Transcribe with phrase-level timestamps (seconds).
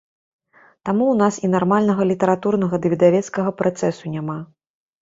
[0.87, 4.45] Таму ў нас і нармальнага літаратурнага ды выдавецкага працэсу няма.